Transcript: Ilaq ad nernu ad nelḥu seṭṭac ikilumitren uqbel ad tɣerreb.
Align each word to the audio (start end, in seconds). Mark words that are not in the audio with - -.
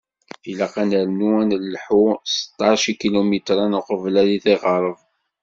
Ilaq 0.51 0.73
ad 0.81 0.87
nernu 0.89 1.31
ad 1.41 1.47
nelḥu 1.55 2.03
seṭṭac 2.35 2.81
ikilumitren 2.91 3.77
uqbel 3.79 4.15
ad 4.21 4.29
tɣerreb. 4.43 4.97